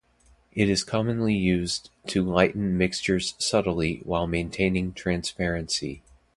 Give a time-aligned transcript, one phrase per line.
[0.51, 6.01] It is commonly used to lighten mixtures subtly while maintaining transparency.